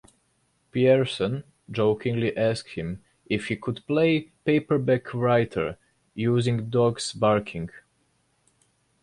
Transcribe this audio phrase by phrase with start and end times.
[0.71, 5.77] Pierson jokingly asked him if he could play "Paperback Writer"
[6.15, 7.69] using dogs barking.